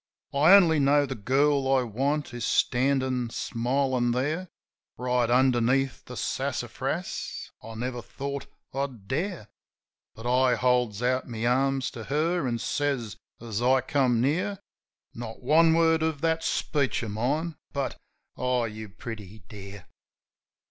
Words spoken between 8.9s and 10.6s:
dare, But I